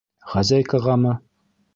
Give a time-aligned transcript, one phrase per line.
[0.29, 1.13] Хозяйкағамы?